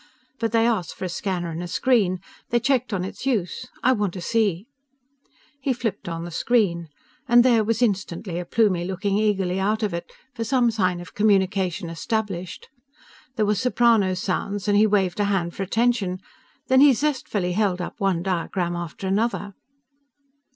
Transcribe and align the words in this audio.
But 0.39 0.51
they 0.51 0.65
asked 0.65 0.95
for 0.95 1.05
a 1.05 1.09
scanner 1.09 1.51
and 1.51 1.61
a 1.61 1.67
screen. 1.67 2.21
They 2.49 2.59
checked 2.59 2.91
on 2.91 3.05
its 3.05 3.27
use. 3.27 3.67
I 3.83 3.91
want 3.93 4.13
to 4.13 4.19
see" 4.21 4.65
He 5.61 5.73
flipped 5.73 6.09
on 6.09 6.25
the 6.25 6.31
screen. 6.31 6.89
And 7.27 7.45
there 7.45 7.63
was 7.63 7.83
instantly 7.83 8.39
a 8.39 8.45
Plumie 8.45 8.83
looking 8.87 9.19
eagerly 9.19 9.59
out 9.59 9.83
of 9.83 9.93
it, 9.93 10.11
for 10.33 10.43
some 10.43 10.71
sign 10.71 11.01
of 11.01 11.13
communication 11.13 11.87
established. 11.87 12.67
There 13.35 13.45
were 13.45 13.53
soprano 13.53 14.15
sounds, 14.15 14.67
and 14.67 14.75
he 14.75 14.87
waved 14.87 15.19
a 15.19 15.25
hand 15.25 15.53
for 15.53 15.61
attention. 15.61 16.19
Then 16.67 16.81
he 16.81 16.93
zestfully 16.93 17.51
held 17.51 17.79
up 17.79 17.99
one 17.99 18.23
diagram 18.23 18.75
after 18.75 19.05
another. 19.05 19.53